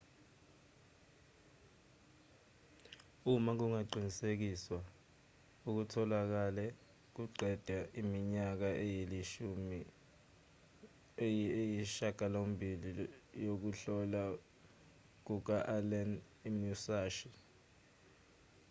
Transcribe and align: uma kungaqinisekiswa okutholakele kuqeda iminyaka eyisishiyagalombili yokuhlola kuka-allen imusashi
uma 3.31 3.51
kungaqinisekiswa 3.59 4.79
okutholakele 5.67 6.65
kuqeda 7.15 7.77
iminyaka 8.01 8.67
eyisishiyagalombili 11.29 13.03
yokuhlola 13.45 14.23
kuka-allen 15.25 16.11
imusashi 16.49 17.29